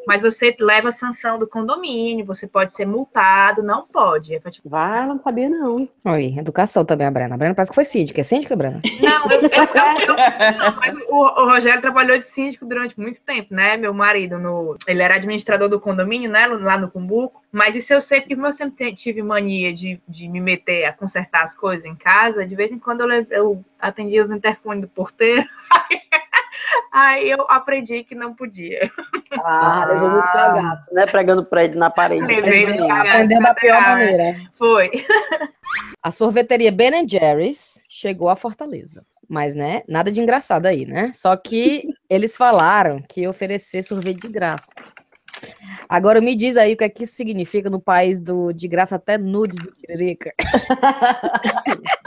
[0.08, 4.34] mas você leva a sanção do condomínio, você pode ser multado, não pode.
[4.34, 5.86] É te- Vai, ela não sabia, não.
[6.06, 7.34] Oi, educação também, a Brena.
[7.34, 8.18] A Brena parece que foi síndica.
[8.20, 8.80] É síndica, Brena?
[9.02, 10.16] Não, eu, eu- eu-
[10.58, 13.76] não, mas o, o Rogério trabalhou de síndico durante muito tempo, né?
[13.76, 16.46] Meu marido, no, ele era administrador do condomínio, né?
[16.46, 17.42] Lá no Cumbuco.
[17.52, 20.92] Mas isso eu sei, porque como eu sempre tive mania de, de me meter a
[20.92, 24.88] consertar as coisas em casa, de vez em quando eu, eu atendia os interfones do
[24.88, 25.46] porteiro.
[26.92, 28.90] Aí eu aprendi que não podia.
[29.44, 31.06] Ah, levou muito cagaço, né?
[31.06, 32.26] Pregando prédio na parede.
[32.26, 32.90] Levei.
[32.90, 34.36] Aprendeu da pior Ah, maneira.
[34.56, 34.90] Foi.
[36.02, 39.02] A sorveteria Ben Jerry's chegou a Fortaleza.
[39.28, 41.10] Mas, né, nada de engraçado aí, né?
[41.12, 44.72] Só que eles falaram que ia oferecer sorvete de graça.
[45.88, 48.96] Agora me diz aí o que é que isso significa no país do de graça
[48.96, 50.32] até nudes do Tiririca.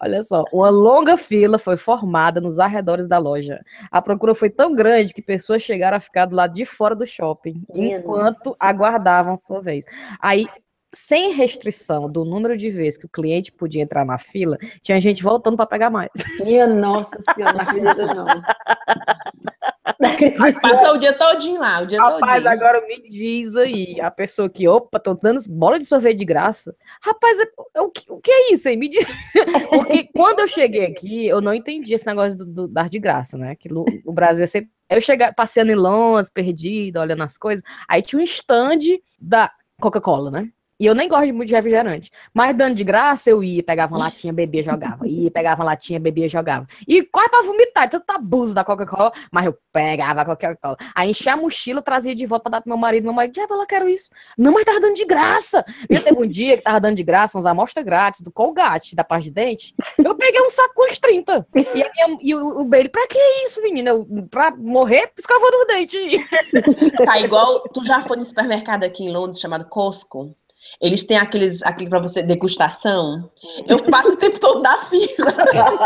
[0.00, 3.60] Olha só, uma longa fila foi formada nos arredores da loja.
[3.90, 7.06] A procura foi tão grande que pessoas chegaram a ficar do lado de fora do
[7.06, 8.58] shopping Minha enquanto nossa.
[8.60, 9.84] aguardavam sua vez.
[10.20, 10.46] Aí,
[10.94, 15.22] sem restrição do número de vezes que o cliente podia entrar na fila, tinha gente
[15.22, 16.10] voltando para pegar mais.
[16.40, 18.26] Minha nossa senhora, não acredito não.
[20.60, 22.50] Passou o dia todinho lá, o dia Rapaz, todinho.
[22.50, 26.74] agora me diz aí, a pessoa que, opa, tô dando bola de sorvete de graça.
[27.00, 27.46] Rapaz, é-
[27.76, 28.76] é o, que, o que é isso aí?
[28.76, 29.06] Me diz.
[29.70, 33.38] Porque quando eu cheguei aqui, eu não entendi esse negócio do, do dar de graça,
[33.38, 33.54] né?
[33.54, 34.70] Que no Brasil é sempre.
[34.88, 37.64] Eu chegar passeando em Londres, perdida, olhando as coisas.
[37.88, 38.78] Aí tinha um stand
[39.20, 40.48] da Coca-Cola, né?
[40.78, 42.10] E eu nem gosto muito de refrigerante.
[42.34, 45.06] Mas dando de graça, eu ia, pegava uma latinha, bebia, jogava.
[45.08, 46.66] Ia, pegava uma latinha, bebia, jogava.
[46.86, 50.76] E quase pra vomitar, tanto abuso da Coca-Cola, mas eu pegava a Coca-Cola.
[50.94, 53.04] Aí enchia a mochila, trazia de volta pra dar pro meu marido.
[53.04, 54.10] Meu marido, diabo, eu quero isso.
[54.36, 55.64] Não, mas tava dando de graça.
[55.88, 59.02] Eu teve um dia que tava dando de graça uns amostras grátis do Colgate, da
[59.04, 59.74] parte de dente.
[60.04, 61.46] Eu peguei um saco com uns 30.
[61.54, 63.90] E, minha- e o, o Bailey, pra que isso, menina?
[63.90, 66.00] Eu, pra morrer, escovando os dentes.
[67.04, 67.60] Tá igual.
[67.72, 70.36] Tu já foi no supermercado aqui em Londres chamado Costco?
[70.80, 73.30] Eles têm aqueles, aquele para você degustação.
[73.66, 75.34] Eu passo o tempo todo na fila.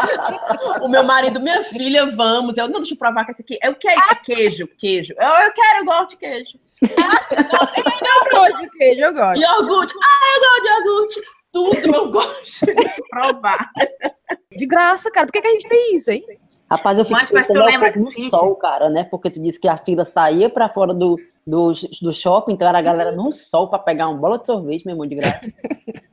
[0.83, 2.57] o meu marido, minha filha, vamos.
[2.57, 3.59] Eu não deixa eu provar que esse aqui.
[3.63, 3.95] É o que é?
[3.95, 5.15] É queijo, queijo.
[5.19, 6.59] Eu, eu quero, eu gosto de queijo.
[7.31, 9.41] Eu gosto de queijo, eu gosto.
[9.41, 9.95] Iogurte.
[10.03, 11.21] Ah, eu gosto de iogurte.
[11.53, 13.71] Tudo eu gosto de provar.
[14.57, 15.27] De graça, cara.
[15.27, 16.25] Por que, que a gente tem isso, hein?
[16.71, 19.05] Rapaz, eu fico Mas, pensando um pouco no sol, cara, né?
[19.05, 21.73] Porque tu disse que a fila saía pra fora do, do,
[22.03, 24.95] do shopping, então era a galera no sol pra pegar uma bola de sorvete, meu
[24.95, 25.41] irmão, de graça.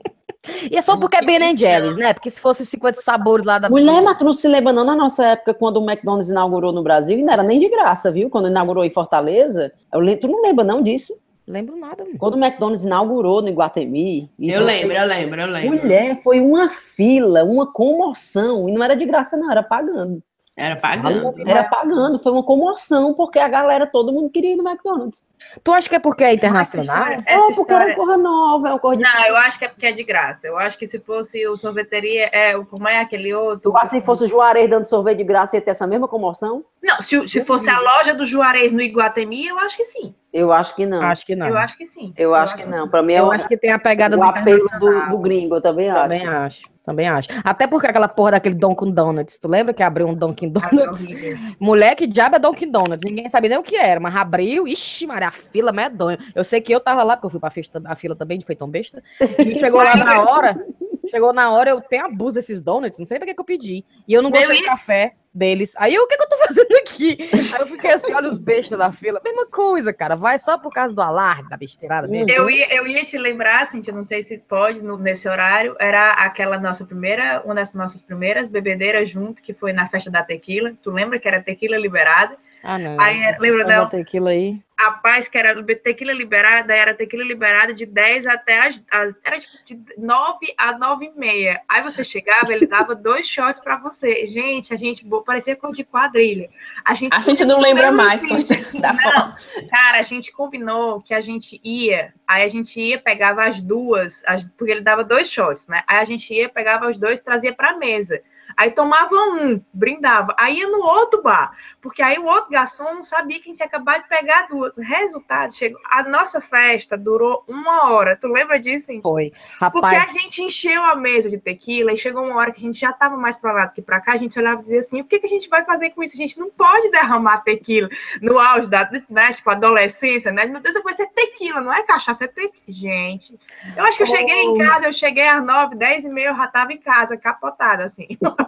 [0.71, 2.13] E é só porque é Ben Jerry's, né?
[2.13, 3.69] Porque se fosse os 50 sabores lá da.
[3.69, 6.83] Mulher, mas tu não se lembra não na nossa época, quando o McDonald's inaugurou no
[6.83, 8.29] Brasil, e não era nem de graça, viu?
[8.29, 11.13] Quando inaugurou em Fortaleza, eu lembro, tu não lembra não disso?
[11.47, 12.03] Lembro nada.
[12.03, 12.17] mano.
[12.17, 14.29] Quando o McDonald's inaugurou no Iguatemi...
[14.37, 15.81] isso Eu lembro, eu lembro, eu lembro.
[15.81, 20.21] Mulher, foi uma fila, uma comoção, e não era de graça não, era pagando.
[20.57, 21.33] Era pagando.
[21.47, 25.23] Era pagando, foi uma comoção, porque a galera, todo mundo queria ir no McDonald's.
[25.63, 27.05] Tu acha que é porque é internacional?
[27.09, 29.03] Essa É, porque era história- uma coisa nova, é uma coisa de...
[29.07, 30.47] Não, eu acho que é porque é de graça.
[30.47, 33.69] Eu acho que se fosse o sorveteria, é, o- como é aquele outro?
[33.71, 36.07] Tu acha que se fosse o Juarez dando sorvete de graça, ia ter essa mesma
[36.07, 36.65] comoção?
[36.81, 40.15] Não, se, se fosse a loja do Juarez no Iguatemi, eu acho que sim.
[40.33, 41.03] Eu acho que não.
[41.03, 41.47] Acho que não.
[41.49, 42.11] Eu acho que sim.
[42.17, 42.87] Eu acho que não.
[42.89, 45.17] Pra mim é Eu o, acho que tem a pegada o do apelo do, do
[45.19, 46.01] gringo, eu também acho.
[46.01, 47.27] Também acho, também acho.
[47.43, 51.03] Até porque aquela porra daquele Dunkin' Donuts, tu lembra que abriu um Dunkin' Donuts?
[51.05, 51.37] horrível.
[51.59, 53.03] Mulher, que diabo é Dunkin' Donuts?
[53.03, 56.17] Ninguém sabia nem o que era, mas abriu, ixi, Maria, a fila medonha.
[56.33, 58.55] Eu sei que eu tava lá, porque eu fui pra festa, a fila também, foi
[58.55, 59.03] tão besta.
[59.37, 60.65] E chegou lá na hora,
[61.11, 63.83] chegou na hora, eu tenho abuso desses donuts, não sei pra que que eu pedi.
[64.07, 65.73] E eu não gostei ia- café deles.
[65.77, 67.17] Aí, eu, o que que eu tô fazendo aqui?
[67.53, 69.21] Aí eu fiquei assim, olha os bestas da fila.
[69.23, 72.29] Mesma coisa, cara, vai só por causa do alarde, da besteirada mesmo.
[72.29, 76.13] Eu ia, eu ia te lembrar, Cintia, não sei se pode, no- nesse horário, era
[76.13, 80.73] aquela nossa primeira, uma das nossas primeiras bebedeiras junto, que foi na festa da tequila.
[80.81, 82.37] Tu lembra que era tequila liberada?
[82.63, 82.99] Ah, não.
[82.99, 83.89] Aí, essa lembra da não?
[83.89, 84.59] tequila aí.
[84.77, 88.83] A paz, que era tequila liberada, era tequila liberada de 10 até as.
[88.91, 91.61] as- era tipo de 9 a 9 e meia.
[91.67, 94.25] Aí você chegava, ele dava dois shots pra você.
[94.25, 96.49] Gente, a gente bo- parecia cor de quadrilha.
[96.83, 98.21] A gente, A gente não lembra mais.
[98.73, 99.35] Não,
[99.69, 104.23] cara, a gente combinou que a gente ia, aí a gente ia, pegava as duas,
[104.25, 105.83] as- porque ele dava dois shots, né?
[105.85, 108.21] Aí a gente ia, pegava os dois, trazia pra mesa.
[108.57, 110.35] Aí tomava um, brindava.
[110.37, 113.57] Aí ia no outro bar, porque aí o outro garçom não sabia que a gente
[113.57, 114.75] tinha acabado de pegar duas.
[114.77, 115.79] Resultado, chegou.
[115.89, 118.17] A nossa festa durou uma hora.
[118.17, 118.91] Tu lembra disso?
[118.91, 118.99] hein?
[119.01, 119.31] Foi.
[119.71, 122.67] Porque Rapaz, a gente encheu a mesa de tequila e chegou uma hora que a
[122.67, 124.79] gente já estava mais pra lá do que pra cá, a gente olhava e dizia
[124.79, 126.15] assim, o que, que a gente vai fazer com isso?
[126.15, 127.89] A gente não pode derramar tequila
[128.21, 130.45] no auge da né, tipo, adolescência, né?
[130.45, 132.53] Meu Deus, depois ser tequila, não é cachaça, é tequila.
[132.67, 133.37] Gente,
[133.75, 136.35] eu acho que eu cheguei em casa, eu cheguei às nove, dez e meia, eu
[136.35, 138.07] já estava em casa, capotada, assim.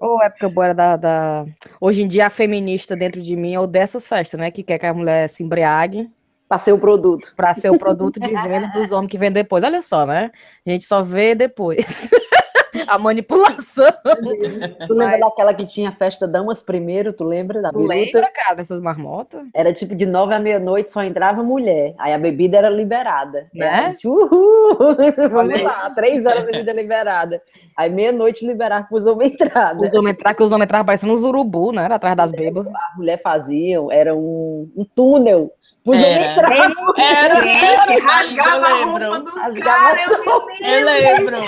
[0.00, 1.46] Ô, época boa era da, da-
[1.80, 4.50] Hoje em dia, a feminista dentro de mim é o dessas festas, né?
[4.50, 6.10] Que quer que a mulher se embriague
[6.48, 7.32] Passei o produto.
[7.36, 9.62] pra ser o produto de venda dos homens que vêm depois.
[9.64, 10.30] Olha só, né?
[10.66, 12.10] A gente só vê depois.
[12.86, 13.86] a manipulação.
[14.86, 17.12] Tu lembra daquela que tinha festa damas primeiro?
[17.12, 17.94] Tu lembra da Tu biruta?
[17.94, 19.48] lembra, cara, dessas marmotas?
[19.54, 21.94] Era tipo de nove à meia-noite, só entrava mulher.
[21.98, 23.46] Aí a bebida era liberada.
[23.54, 23.92] Né?
[23.92, 24.76] Gente, Uhul!
[25.30, 27.42] Vamos lá, três horas a bebida liberada.
[27.76, 29.80] Aí meia-noite liberava pros homens entrada.
[29.80, 31.86] Os homens entravam, que os homens entravam parecendo uns urubu, né?
[31.90, 32.72] Atrás das bêbadas.
[32.74, 35.50] A mulher fazia, era um, um túnel.
[35.86, 35.94] Era.
[35.94, 36.52] homens entrar.
[36.98, 39.24] Era, era, rasgava a eu roupa lembro.
[39.24, 41.38] dos caras, eu a me Eu lembro.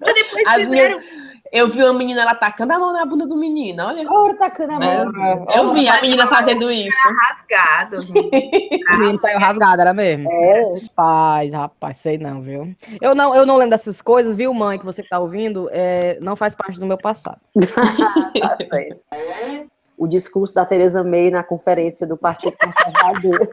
[0.00, 1.00] Mas depois As fizeram...
[1.52, 4.08] Eu vi uma menina, ela tacando a mão na bunda do menino, olha.
[4.08, 5.46] Ora, tacando a mão.
[5.52, 6.96] Eu vi a menina fazendo isso.
[7.18, 8.08] rasgados.
[8.90, 10.28] O menino saiu rasgado, era mesmo?
[10.30, 12.74] É, Rapaz, rapaz, sei não, viu?
[13.00, 16.18] Eu não, eu não lembro dessas coisas, viu, mãe, que você que tá ouvindo, é,
[16.20, 17.38] não faz parte do meu passado.
[17.54, 19.00] tá certo.
[20.00, 23.50] O discurso da Tereza May na conferência do Partido Conservador.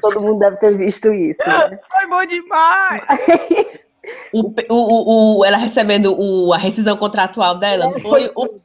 [0.00, 1.78] Todo mundo deve ter visto isso, né?
[1.92, 3.02] Foi bom demais!
[4.32, 8.32] O, o, o, o- ela recebendo o, a rescisão contratual dela, não foi?
[8.34, 8.60] O,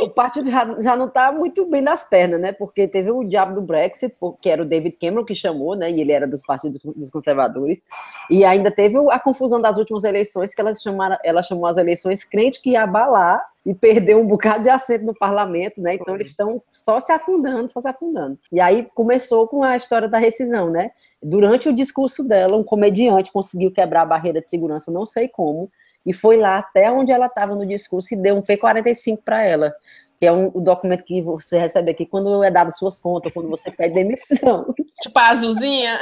[0.00, 2.52] O partido já, já não está muito bem nas pernas, né?
[2.52, 5.90] Porque teve o diabo do Brexit, que era o David Cameron que chamou, né?
[5.90, 7.82] E ele era dos partidos dos conservadores.
[8.28, 12.22] E ainda teve a confusão das últimas eleições, que ela, chamaram, ela chamou as eleições
[12.22, 15.94] crente que ia abalar e perdeu um bocado de assento no parlamento, né?
[15.94, 18.38] Então eles estão só se afundando, só se afundando.
[18.52, 20.90] E aí começou com a história da rescisão, né?
[21.22, 25.70] Durante o discurso dela, um comediante conseguiu quebrar a barreira de segurança, não sei como,
[26.08, 29.74] e foi lá até onde ela estava no discurso e deu um P45 para ela,
[30.18, 33.48] que é um, o documento que você recebe aqui quando é dado suas contas, quando
[33.48, 34.74] você pede demissão.
[35.00, 35.98] tipo, a azulzinha.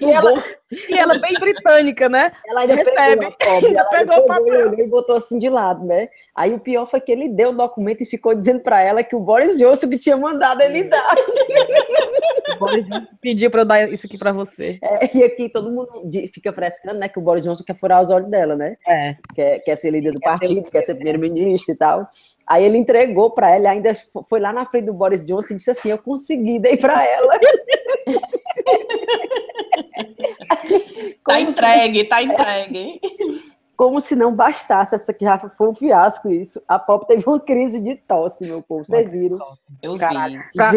[0.00, 0.42] E ela,
[0.88, 2.32] e ela bem britânica, né?
[2.48, 2.96] Ela ainda Recebe.
[2.96, 4.74] pegou, a pobre, Ainda pegou o papel.
[4.78, 6.08] e botou assim de lado, né?
[6.34, 9.14] Aí o pior foi que ele deu o documento e ficou dizendo para ela que
[9.14, 11.14] o Boris Johnson que tinha mandado ele dar.
[12.56, 14.78] O Boris Johnson pediu pra eu dar isso aqui pra você.
[14.82, 15.88] É, e aqui todo mundo
[16.32, 17.08] fica frescando, né?
[17.08, 18.76] Que o Boris Johnson quer furar os olhos dela, né?
[18.86, 19.16] É.
[19.34, 22.07] quer, quer ser líder do Quer ser partido, quer ser primeiro-ministro e tal.
[22.46, 25.56] Aí ele entregou para ela, ainda fo- foi lá na frente do Boris Johnson e
[25.56, 27.38] disse assim: Eu consegui, dei para ela.
[31.24, 33.00] Tá se- entregue, tá entregue.
[33.78, 36.60] Como se não bastasse, essa que já foi um fiasco isso.
[36.66, 38.84] A Pop teve uma crise de tosse, meu povo.
[38.84, 39.38] Vocês viram?
[39.80, 40.40] Eu Caralho.
[40.40, 40.46] vi.
[40.56, 40.72] Pra,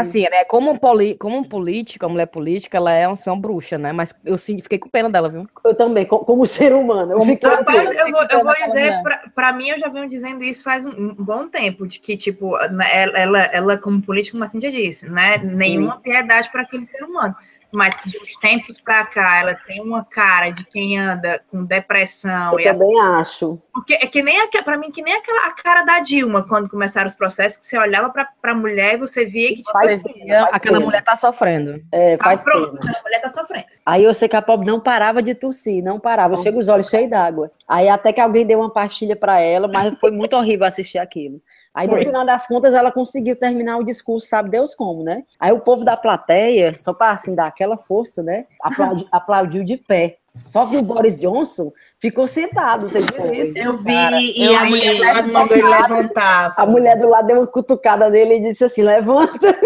[0.00, 0.44] assim, né?
[0.46, 3.78] Como, um poli, como um político, uma mulher política, ela é uma, assim, uma bruxa,
[3.78, 3.92] né?
[3.92, 5.44] Mas eu sim, fiquei com pena dela, viu?
[5.64, 7.12] Eu também, co- como ser humano.
[7.12, 8.00] Eu Como fiquei Rapaz, pena.
[8.00, 10.90] eu vou, eu vou dizer, pra, pra mim, eu já venho dizendo isso faz um,
[10.90, 14.72] um bom tempo, de que, tipo, né, ela, ela, ela, como política, como a Cintia
[14.72, 17.36] disse, né, nenhuma piedade para aquele ser humano.
[17.72, 21.64] Mas que de uns tempos pra cá, ela tem uma cara de quem anda com
[21.64, 22.52] depressão.
[22.52, 23.58] Eu e a- também acho.
[23.72, 27.06] porque é que nem pra mim, que nem aquela a cara da Dilma, quando começaram
[27.06, 30.02] os processos, que você olhava pra, pra mulher e você via que, tipo, Faz Você
[30.12, 30.84] pena, via, faz aquela pena.
[30.86, 31.82] mulher tá sofrendo.
[31.90, 32.94] É, ah, faz pronto, pena.
[32.98, 33.41] a mulher tá sofrendo.
[33.84, 36.34] Aí eu sei que a Pop não parava de tossir, não parava.
[36.34, 37.50] Eu chego os olhos cheios d'água.
[37.66, 41.40] Aí até que alguém deu uma pastilha para ela, mas foi muito horrível assistir aquilo.
[41.74, 42.04] Aí no Foi.
[42.04, 45.24] final das contas ela conseguiu terminar o discurso, sabe Deus como, né?
[45.40, 48.44] Aí o povo da plateia, só para assim dar aquela força, né?
[48.60, 50.18] Aplaudi- aplaudiu de pé.
[50.44, 53.56] Só que o Boris Johnson ficou sentado, vocês viram isso?
[53.56, 56.54] Eu vi, Cara, e eu a mulher parece ela mandou ele levantar.
[56.56, 59.56] A mulher do lado deu uma cutucada nele e disse assim: levanta.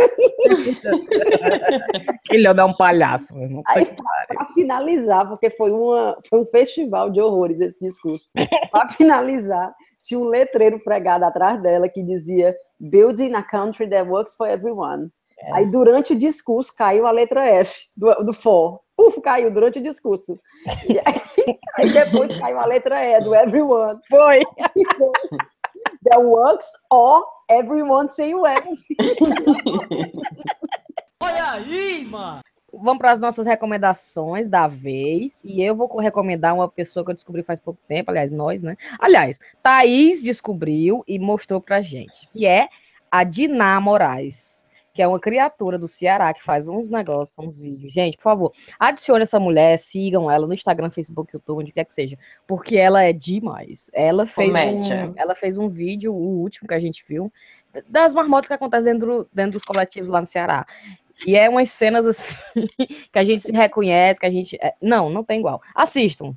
[2.30, 3.62] Ele é um palhaço, meu irmão.
[3.66, 3.86] Aí,
[4.28, 8.28] para finalizar, porque foi, uma, foi um festival de horrores esse discurso.
[8.70, 9.72] Para finalizar,
[10.02, 15.08] tinha um letreiro pregado atrás dela que dizia Building a country that works for everyone.
[15.52, 18.80] Aí, durante o discurso, caiu a letra F do, do for.
[18.96, 20.40] Puf, caiu durante o discurso.
[21.46, 24.00] E aí, aí depois caiu a letra E do everyone.
[24.08, 24.40] Foi.
[26.04, 28.68] That works or everyone sem o F.
[32.72, 35.42] vamos para as nossas recomendações da vez.
[35.44, 38.76] E eu vou recomendar uma pessoa que eu descobri faz pouco tempo, aliás, nós, né?
[38.98, 42.68] Aliás, Thaís descobriu e mostrou pra gente, que é
[43.10, 44.64] a Diná Moraes,
[44.96, 47.92] que é uma criatura do Ceará que faz uns negócios, uns vídeos.
[47.92, 51.92] Gente, por favor, adicione essa mulher, sigam ela no Instagram, Facebook, YouTube, onde quer que
[51.92, 53.90] seja, porque ela é demais.
[53.92, 57.30] Ela fez, um, ela fez um vídeo, o último que a gente viu,
[57.86, 60.64] das marmotas que acontecem dentro, dentro dos coletivos lá no Ceará.
[61.26, 62.38] E é umas cenas assim
[63.12, 64.56] que a gente se reconhece, que a gente.
[64.62, 64.74] É...
[64.80, 65.60] Não, não tem igual.
[65.74, 66.34] Assistam.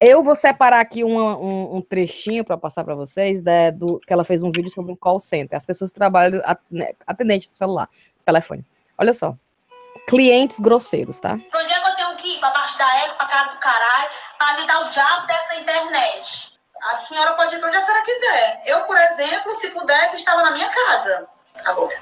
[0.00, 4.12] Eu vou separar aqui uma, um, um, trechinho para passar para vocês né, do que
[4.12, 5.56] ela fez um vídeo sobre um call center.
[5.56, 7.88] As pessoas que trabalham né, atendente de celular,
[8.24, 8.64] telefone.
[8.98, 9.34] Olha só.
[10.06, 11.36] Clientes grosseiros, tá?
[11.50, 12.40] Pra onde é que eu tenho que ir?
[12.40, 16.58] Pra parte da égua, pra casa do caralho, pra ajudar o diabo dessa internet.
[16.90, 18.62] A senhora pode ir pra onde a senhora quiser.
[18.66, 21.28] Eu, por exemplo, se pudesse, estava na minha casa.
[21.64, 21.96] Agora.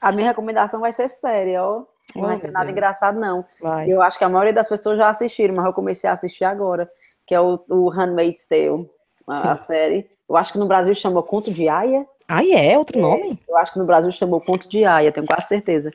[0.00, 1.82] A minha recomendação vai ser séria, ó.
[2.14, 2.76] Não vai ser nada Deus.
[2.76, 3.44] engraçado, não.
[3.60, 3.90] Vai.
[3.90, 6.90] Eu acho que a maioria das pessoas já assistiram, mas eu comecei a assistir agora,
[7.26, 8.88] que é o, o Handmaid's Tale,
[9.26, 10.08] a, a, série.
[10.28, 12.06] Eu acho que no Brasil chamou Conto de Aya.
[12.26, 12.78] Ah, é?
[12.78, 13.38] Outro é, nome?
[13.48, 15.90] Eu acho que no Brasil chamou Conto de Aya, tenho quase certeza.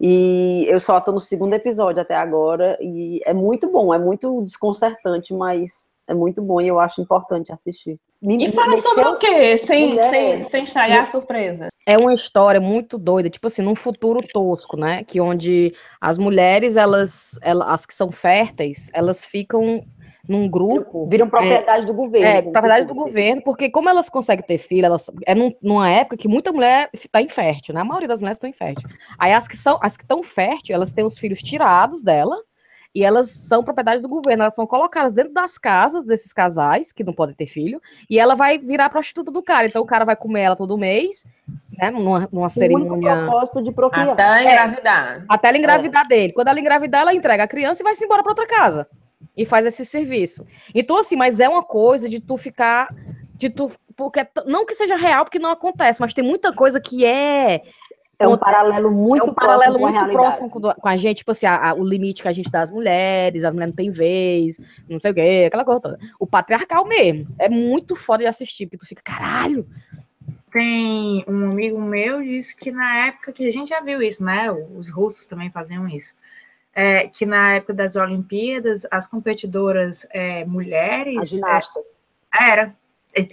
[0.00, 4.42] E eu só tô no segundo episódio até agora, e é muito bom, é muito
[4.42, 7.98] desconcertante, mas é muito bom e eu acho importante assistir.
[8.22, 9.58] Me, e fala sobre o quê?
[9.58, 11.68] Sem, sem, sem estragar a surpresa.
[11.84, 15.02] É uma história muito doida, tipo assim, num futuro tosco, né?
[15.02, 19.84] Que onde as mulheres, elas, elas as que são férteis, elas ficam
[20.28, 21.06] num grupo.
[21.08, 22.26] Viram propriedade é, do governo.
[22.26, 26.16] É, propriedade do governo, porque como elas conseguem ter filho, elas, é num, numa época
[26.16, 27.80] que muita mulher está infértil, né?
[27.80, 28.88] A maioria das mulheres estão infértil.
[29.18, 32.36] Aí as que são, as que estão férteis, elas têm os filhos tirados dela,
[32.94, 37.02] e elas são propriedade do governo, elas são colocadas dentro das casas desses casais, que
[37.02, 39.66] não podem ter filho, e ela vai virar prostituta do cara.
[39.66, 41.26] Então o cara vai comer ela todo mês,
[41.78, 43.16] né, numa, numa cerimônia.
[43.16, 44.10] propósito de procriar.
[44.10, 45.16] Até ela engravidar.
[45.16, 46.08] É, até ela engravidar é.
[46.08, 46.32] dele.
[46.34, 48.86] Quando ela engravidar, ela entrega a criança e vai se embora para outra casa.
[49.34, 50.46] E faz esse serviço.
[50.74, 52.88] Então, assim, mas é uma coisa de tu ficar.
[53.34, 57.04] De tu, porque não que seja real, porque não acontece, mas tem muita coisa que
[57.04, 57.62] é
[58.18, 61.30] é um paralelo muito é um paralelo próximo muito próximo com, com, a gente, tipo
[61.32, 63.90] assim, a, a, o limite que a gente dá às mulheres, as mulheres não têm
[63.90, 65.98] vez, não sei o quê, aquela coisa toda.
[66.18, 67.26] O patriarcal mesmo.
[67.38, 69.66] É muito foda de assistir, porque tu fica, caralho.
[70.52, 74.52] Tem um amigo meu disse que na época que a gente já viu isso, né?
[74.52, 76.14] Os russos também faziam isso.
[76.74, 81.18] É, que na época das Olimpíadas, as competidoras é, mulheres.
[81.18, 81.98] As ginastas.
[82.38, 82.74] É, era,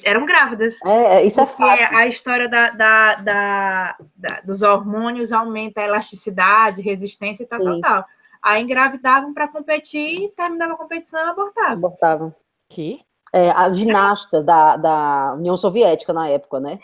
[0.03, 0.77] eram grávidas.
[0.85, 1.95] É, é isso é fato.
[1.95, 7.79] a história da, da, da, da, dos hormônios aumenta a elasticidade, resistência e tal, tal,
[7.79, 8.05] tal.
[8.41, 11.73] Aí engravidavam para competir, terminava a competição e abortavam.
[11.73, 12.35] Abortavam.
[12.69, 13.01] Que?
[13.33, 16.79] É, as ginastas da, da União Soviética na época, né?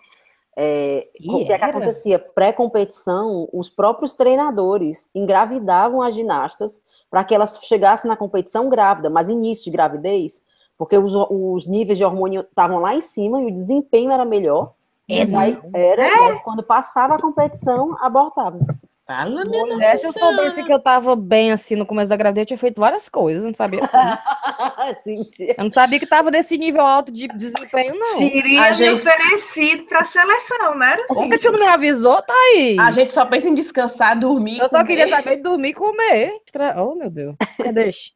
[0.57, 2.17] É, o que, é que acontecia?
[2.17, 9.27] Pré-competição, os próprios treinadores engravidavam as ginastas para que elas chegassem na competição grávida, mas
[9.27, 10.45] início de gravidez,
[10.77, 14.73] porque os, os níveis de hormônio estavam lá em cima e o desempenho era melhor.
[15.07, 16.35] É, aí, era, é.
[16.39, 18.59] quando passava a competição, abortava.
[19.05, 22.41] Fala, minha Mulher, se eu soubesse que eu tava bem assim no começo da gravidez,
[22.41, 23.81] eu tinha feito várias coisas, não sabia.
[25.57, 28.17] eu não sabia que tava nesse nível alto de desempenho, não.
[28.17, 28.95] Teria a gente...
[28.95, 30.95] oferecido pra seleção, né?
[31.07, 32.79] Por que tu não me avisou, Thaís?
[32.79, 34.57] A gente só pensa em descansar, dormir.
[34.57, 34.69] Eu comer.
[34.69, 36.41] só queria saber de dormir e comer.
[36.75, 37.35] Oh, meu Deus.
[37.75, 38.09] Deixa.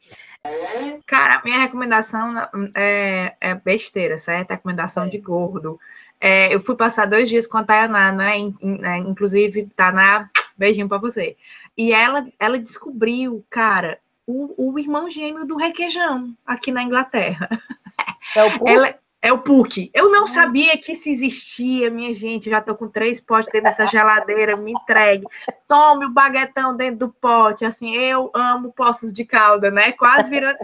[1.06, 2.36] Cara, minha recomendação
[2.76, 4.52] é, é besteira, certo?
[4.52, 5.10] Recomendação é.
[5.10, 5.80] de gordo.
[6.22, 8.36] É, eu fui passar dois dias com a Tayaná, né?
[8.62, 11.38] né inclusive, Tayaná, beijinho pra você.
[11.78, 17.50] E ela, ela descobriu, cara, o, o irmão gêmeo do requeijão aqui na Inglaterra.
[18.36, 19.91] É o ela, é o PUC.
[19.93, 22.49] Eu não sabia que isso existia, minha gente.
[22.49, 25.25] já tô com três potes dentro dessa geladeira, me entregue.
[25.67, 27.65] Tome o baguetão dentro do pote.
[27.65, 29.91] Assim, eu amo poços de calda, né?
[29.91, 30.58] Quase virando.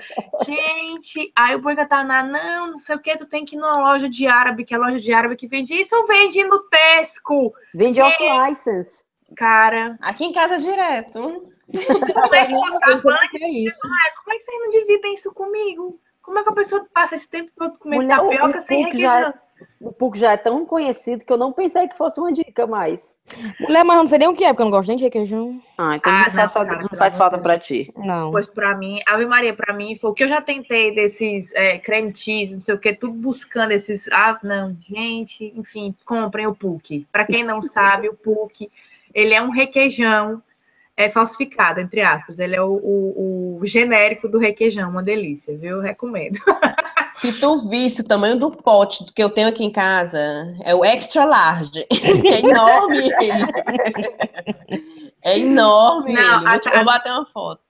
[0.45, 3.59] gente, aí o Boiga tá na, não, não sei o que, tu tem que ir
[3.59, 6.43] numa loja de árabe, que é a loja de árabe que vende isso, ou vende
[6.45, 7.53] no Tesco.
[7.73, 9.03] Vende off-license.
[9.35, 9.97] Cara.
[9.99, 11.51] Aqui em casa direto.
[11.73, 12.45] Como é
[13.27, 13.79] que, que é isso?
[13.81, 13.95] Como
[14.33, 15.99] é que vocês não dividem isso comigo?
[16.25, 19.33] Como é que a pessoa passa esse tempo todo comendo Mulher, tapioca o, sem requeijão?
[19.79, 23.19] o PUC já é tão conhecido que eu não pensei que fosse uma dica mais.
[23.59, 25.61] Mulher, mas não sei nem o que é, porque eu não gosto nem de requeijão.
[25.77, 27.93] Ah, então ah, não, faz, falta, não faz falta pra ti.
[27.95, 28.31] Não.
[28.31, 31.77] Pois pra mim, Ave Maria, pra mim, foi o que eu já tentei desses é,
[31.77, 34.07] creme cheese, não sei o que, tudo buscando esses.
[34.11, 37.07] Ah, não, gente, enfim, comprem o PUC.
[37.11, 38.69] Pra quem não sabe, o PUC,
[39.13, 40.41] ele é um requeijão
[40.97, 42.39] é falsificado, entre aspas.
[42.39, 45.79] Ele é o, o, o genérico do requeijão, uma delícia, viu?
[45.79, 46.39] Recomendo.
[47.19, 50.83] Se tu visse o tamanho do pote que eu tenho aqui em casa, é o
[50.83, 51.85] extra large.
[52.25, 53.45] É enorme ele.
[55.23, 56.49] É enorme Não, ele.
[56.49, 57.61] Vou, te- vou bater uma foto.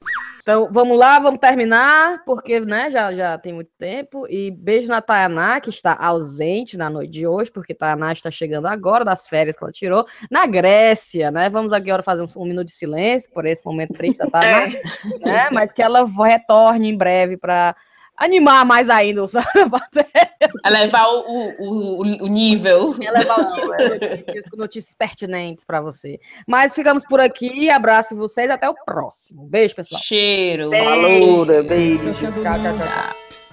[0.42, 4.28] Então, vamos lá, vamos terminar, porque, né, já, já tem muito tempo.
[4.30, 8.68] E beijo na Tayaná, que está ausente na noite de hoje, porque Tayaná está chegando
[8.68, 11.50] agora das férias que ela tirou, na Grécia, né?
[11.50, 14.68] Vamos agora fazer um, um minuto de silêncio por esse momento triste da Tayaná,
[15.22, 15.50] né?
[15.52, 17.76] Mas que ela retorne em breve para
[18.18, 19.28] animar mais ainda o
[20.66, 22.96] Elevar o, o, o, o nível.
[23.12, 26.20] levar o nível de notícias, com notícias pertinentes para você.
[26.48, 29.46] Mas ficamos por aqui, abraço vocês, até o próximo.
[29.48, 30.02] Beijo, pessoal.
[30.02, 30.70] Cheiro.
[30.72, 32.12] Falou, beijo.
[32.14, 32.78] Tchau, tchau, tchau.
[32.78, 33.45] Tchau.